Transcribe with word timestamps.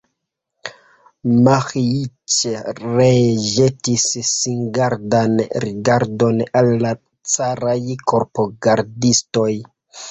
Miĥeiĉ 1.47 2.39
ree 2.85 3.27
ĵetis 3.51 4.07
singardan 4.31 5.39
rigardon 5.67 6.45
al 6.63 6.75
la 6.87 6.99
caraj 7.37 7.81
korpogardistoj. 8.15 9.51